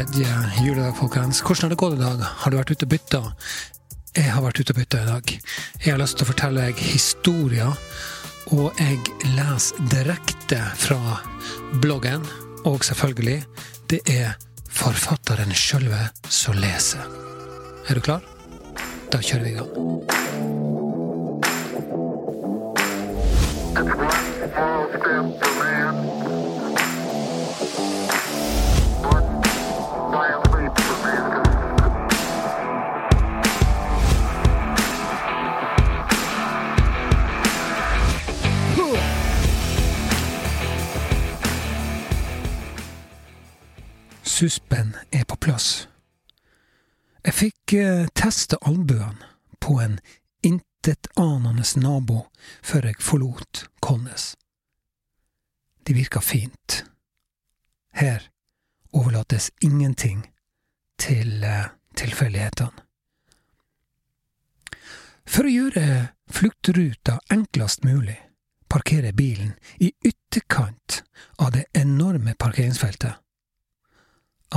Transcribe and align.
tredje 0.00 0.26
juledag, 0.64 0.96
folkens. 0.96 1.42
Hvordan 1.42 1.62
har 1.62 1.68
det 1.68 1.76
gått 1.76 1.94
i 1.94 1.96
dag? 2.00 2.20
Har 2.24 2.50
du 2.50 2.56
vært 2.56 2.70
ute 2.70 2.86
og 2.86 2.90
bytta? 2.90 3.18
Jeg 4.16 4.30
har 4.32 4.42
vært 4.42 4.60
ute 4.60 4.72
og 4.72 4.78
bytta 4.78 5.00
i 5.02 5.08
dag. 5.10 5.32
Jeg 5.84 5.92
har 5.92 6.00
lyst 6.00 6.16
til 6.16 6.24
å 6.24 6.28
fortelle 6.30 6.62
deg 6.64 6.80
historier, 6.80 7.74
og 8.56 8.80
jeg 8.80 8.96
leser 9.36 9.82
direkte 9.92 10.62
fra 10.80 11.18
bloggen. 11.84 12.24
Og 12.64 12.80
selvfølgelig, 12.86 13.42
det 13.92 14.00
er 14.08 14.38
forfatteren 14.72 15.52
sjølve 15.52 16.00
som 16.32 16.56
leser. 16.56 17.04
Er 17.88 18.00
du 18.00 18.04
klar? 18.04 18.24
Da 19.12 19.20
kjører 19.20 19.44
vi 19.44 19.52
i 19.52 19.58
gang. 19.58 19.70
It's 23.70 23.96
one 24.00 24.48
small 24.48 24.88
step 24.88 25.04
for 25.44 25.52
man, 25.60 26.49
Suspen 44.40 44.96
er 45.10 45.24
på 45.28 45.36
plass. 45.36 45.88
Jeg 47.20 47.34
fikk 47.36 47.74
eh, 47.76 48.06
teste 48.16 48.56
albuene 48.64 49.28
på 49.60 49.74
en 49.84 49.98
intetanende 50.40 51.66
nabo 51.82 52.22
før 52.64 52.88
jeg 52.88 53.04
forlot 53.04 53.66
Kolnes. 53.84 54.30
De 55.84 55.92
virka 55.92 56.24
fint. 56.24 56.78
Her 57.92 58.30
overlates 58.96 59.52
ingenting 59.60 60.24
til 60.96 61.44
eh, 61.44 61.76
tilfeldighetene. 62.00 62.88
For 65.28 65.44
å 65.44 65.56
gjøre 65.58 65.88
fluktruta 66.32 67.20
enklest 67.28 67.84
mulig, 67.84 68.16
parkerer 68.72 69.12
bilen 69.12 69.58
i 69.84 69.92
ytterkant 70.00 71.02
av 71.36 71.58
det 71.60 71.68
enorme 71.76 72.40
parkeringsfeltet. 72.40 73.20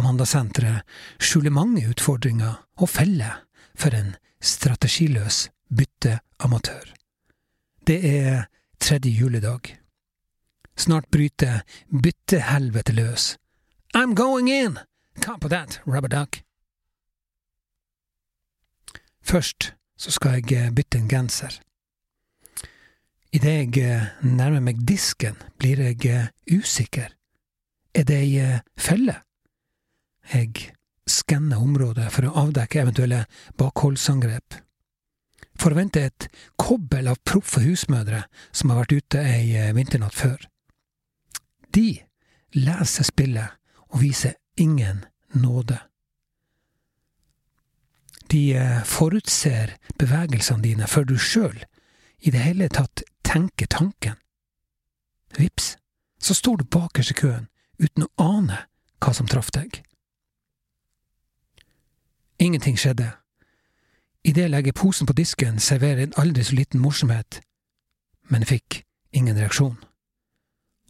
Amanda-senteret 0.04 0.84
skjuler 1.24 1.54
mange 1.56 1.86
utfordringer 1.88 2.58
og 2.76 2.90
feller 2.92 3.46
for 3.72 3.96
en 3.96 4.18
strategiløs 4.44 5.48
bytteamatør. 5.72 6.92
Det 7.88 8.00
er 8.04 8.44
tredje 8.80 9.12
juledag. 9.16 9.78
Snart 10.76 11.08
bryter 11.12 11.62
byttehelvetet 11.88 12.96
løs. 12.96 13.38
I'm 13.96 14.14
going 14.14 14.50
in! 14.50 14.80
Cop 15.22 15.42
that, 15.50 15.82
rubber 15.88 16.10
duck. 16.10 16.42
Først 19.24 19.74
så 19.98 20.12
skal 20.12 20.32
jeg 20.32 20.52
eh, 20.52 20.72
bytte 20.72 20.98
en 20.98 21.08
genser. 21.08 21.62
Idet 23.32 23.78
jeg 23.78 23.78
eh, 23.78 24.08
nærmer 24.26 24.60
meg 24.60 24.82
disken, 24.88 25.38
blir 25.58 25.80
jeg 25.80 26.06
eh, 26.06 26.28
usikker. 26.52 27.14
Er 27.94 28.04
det 28.04 28.18
ei 28.20 28.60
felle? 28.78 29.22
Jeg 30.32 30.72
skanner 31.10 31.62
området 31.62 32.08
for 32.14 32.28
å 32.28 32.36
avdekke 32.46 32.82
eventuelle 32.84 33.26
bakholdsangrep. 33.60 34.60
Forventer 35.60 36.08
et 36.10 36.28
kobbel 36.58 37.10
av 37.12 37.20
proffe 37.28 37.62
husmødre 37.64 38.24
som 38.52 38.72
har 38.72 38.84
vært 38.84 38.96
ute 38.98 39.22
ei 39.22 39.54
eh, 39.60 39.74
vinternatt 39.76 40.16
før. 40.16 40.48
De 41.74 42.02
leser 42.56 43.08
spillet 43.08 43.60
og 43.92 44.02
viser 44.02 44.38
ingen 44.58 45.04
nåde. 45.34 45.78
De 48.32 48.44
eh, 48.58 48.82
forutser 48.88 49.76
bevegelsene 50.00 50.64
dine 50.64 50.90
før 50.90 51.06
du 51.12 51.18
sjøl 51.20 51.60
i 52.24 52.32
det 52.34 52.42
hele 52.42 52.70
tatt 52.72 53.04
tenker 53.28 53.70
tanken. 53.70 54.16
Vips, 55.38 55.76
så 56.18 56.34
står 56.34 56.62
du 56.62 56.70
bakerst 56.72 57.14
i 57.14 57.20
køen 57.20 57.50
uten 57.82 58.08
å 58.08 58.14
ane 58.38 58.64
hva 59.04 59.14
som 59.14 59.28
traff 59.28 59.52
deg. 59.54 59.82
Ingenting 62.44 62.80
skjedde. 62.80 63.12
Idet 64.24 64.42
jeg 64.42 64.50
legger 64.50 64.72
posen 64.76 65.08
på 65.08 65.14
disken, 65.14 65.60
serverer 65.60 66.04
en 66.04 66.14
aldri 66.18 66.44
så 66.44 66.56
liten 66.56 66.82
morsomhet, 66.84 67.40
men 68.28 68.44
fikk 68.44 68.82
ingen 69.16 69.38
reaksjon. 69.40 69.78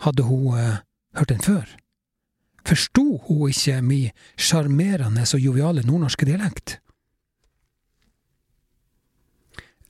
Hadde 0.01 0.25
hun 0.25 0.57
eh, 0.57 0.79
hørt 1.17 1.29
den 1.29 1.41
før? 1.45 1.69
Forsto 2.65 3.17
hun 3.27 3.49
ikke 3.49 3.81
min 3.81 4.09
sjarmerende 4.37 5.27
og 5.33 5.39
joviale 5.39 5.83
nordnorske 5.85 6.25
dialekt? 6.25 6.79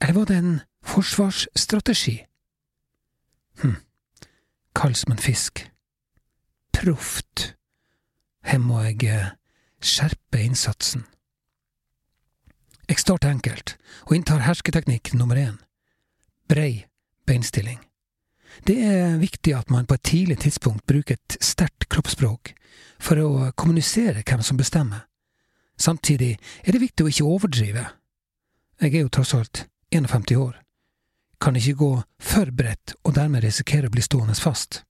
Eller 0.01 0.13
var 0.13 0.25
det 0.25 0.37
en 0.37 0.59
forsvarsstrategi? 0.83 2.25
Hm, 3.61 3.79
kald 4.75 4.99
som 4.99 5.15
en 5.15 5.25
fisk. 5.29 5.63
Proft. 6.73 7.55
Her 8.43 8.59
må 8.59 8.81
jeg 8.81 9.03
eh, 9.07 9.31
skjerpe 9.79 10.43
innsatsen. 10.43 11.07
Jeg 12.93 12.99
starter 13.01 13.31
enkelt, 13.33 13.71
og 14.05 14.11
inntar 14.13 14.43
hersketeknikk 14.45 15.15
nummer 15.17 15.39
én. 15.39 15.55
Brei 16.45 16.83
beinstilling. 17.25 17.79
Det 18.67 18.75
er 18.85 19.15
viktig 19.17 19.55
at 19.57 19.71
man 19.73 19.87
på 19.89 19.95
et 19.97 20.03
tidlig 20.05 20.35
tidspunkt 20.43 20.85
bruker 20.85 21.17
et 21.17 21.37
sterkt 21.41 21.87
kroppsspråk 21.89 22.51
for 23.01 23.17
å 23.17 23.47
kommunisere 23.57 24.21
hvem 24.21 24.43
som 24.45 24.59
bestemmer. 24.61 25.07
Samtidig 25.73 26.35
er 26.61 26.69
det 26.75 26.83
viktig 26.83 27.07
å 27.07 27.09
ikke 27.09 27.31
overdrive. 27.31 27.87
Jeg 28.77 28.93
er 28.93 29.07
jo 29.07 29.09
tross 29.17 29.33
alt 29.39 29.63
51 29.89 30.37
år. 30.37 30.61
Kan 31.41 31.57
ikke 31.57 31.79
gå 31.81 31.91
for 32.21 32.53
bredt 32.53 32.93
og 33.01 33.17
dermed 33.17 33.41
risikere 33.41 33.89
å 33.89 33.95
bli 33.95 34.05
stående 34.05 34.37
fast. 34.37 34.83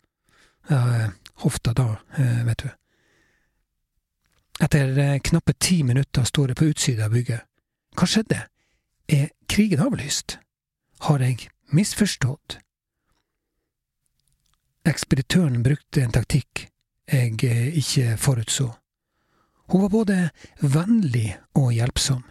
Ja, 0.67 0.81
eh, 1.05 1.07
hofta 1.47 1.71
da, 1.71 1.87
eh, 2.17 2.43
vet 2.51 2.67
du. 2.67 2.69
Etter 4.59 4.97
eh, 4.99 5.17
knappe 5.23 5.55
ti 5.55 5.83
minutter 5.87 6.27
står 6.27 6.51
jeg 6.51 6.59
på 6.59 6.71
utsida 6.73 7.07
av 7.07 7.15
bygget. 7.15 7.47
Hva 7.93 8.09
skjedde? 8.09 8.41
Er 9.07 9.29
krigen 9.49 9.83
avlyst? 9.83 10.39
Har 11.07 11.19
jeg 11.19 11.49
misforstått? 11.71 12.59
Ekspeditøren 14.85 15.63
brukte 15.63 16.03
en 16.03 16.11
taktikk 16.11 16.67
jeg 17.11 17.43
eh, 17.43 17.77
ikke 17.77 18.17
forutså. 18.17 18.73
Hun 19.67 19.81
var 19.81 19.89
både 19.89 20.29
vennlig 20.59 21.37
og 21.55 21.73
hjelpsom. 21.73 22.23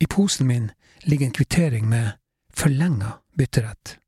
I 0.00 0.06
posen 0.06 0.46
min 0.46 0.70
ligger 1.02 1.26
en 1.26 1.32
kvittering 1.32 1.88
med 1.88 2.10
forlenga 2.54 3.18
bytterett. 3.38 3.98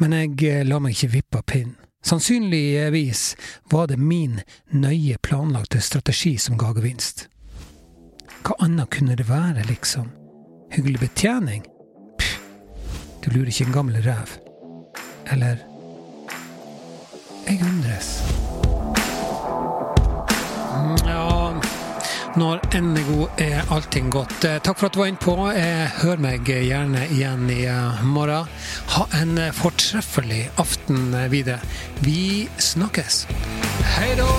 Men 0.00 0.12
jeg 0.12 0.42
eh, 0.42 0.66
la 0.66 0.78
meg 0.78 0.96
ikke 0.96 1.14
vippe 1.16 1.38
av 1.38 1.46
pinnen. 1.46 1.78
Sannsynligvis 2.02 3.36
var 3.70 3.86
det 3.86 3.98
min 3.98 4.40
nøye 4.74 5.18
planlagte 5.22 5.78
strategi 5.80 6.34
som 6.38 6.58
ga 6.58 6.72
gevinst. 6.74 7.28
Hva 8.42 8.56
annet 8.64 8.90
kunne 8.90 9.14
det 9.18 9.28
være, 9.28 9.62
liksom? 9.68 10.08
Hyggelig 10.72 11.00
betjening? 11.04 11.66
Pff, 12.18 12.38
du 13.24 13.30
lurer 13.34 13.52
ikke 13.52 13.68
en 13.68 13.76
gammel 13.76 14.00
ræv. 14.04 14.38
Eller 15.32 15.56
Jeg 17.46 17.58
undres. 17.66 18.08
Ja, 21.06 21.52
når 22.36 22.60
enden 22.74 22.96
er 22.96 23.06
god, 23.10 23.28
er 23.38 23.72
allting 23.74 24.10
godt. 24.12 24.44
Eh, 24.48 24.58
Takk 24.64 24.78
for 24.78 24.86
at 24.88 24.94
du 24.94 25.00
var 25.02 25.10
innpå. 25.10 25.34
Eh, 25.52 25.90
Hør 26.02 26.16
meg 26.22 26.46
gjerne 26.48 27.04
igjen 27.12 27.44
i 27.52 27.60
eh, 27.68 28.02
morgen. 28.08 28.48
Ha 28.96 29.06
en 29.20 29.36
fortreffelig 29.58 30.46
aften 30.62 31.12
videre. 31.34 31.60
Vi 32.00 32.48
snakkes. 32.58 33.26
Hei 33.98 34.14
da! 34.18 34.30